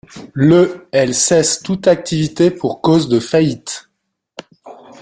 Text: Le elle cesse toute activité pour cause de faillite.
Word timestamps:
Le 0.33 0.87
elle 0.91 1.13
cesse 1.13 1.61
toute 1.61 1.85
activité 1.85 2.49
pour 2.49 2.81
cause 2.81 3.07
de 3.07 3.19
faillite. 3.19 3.87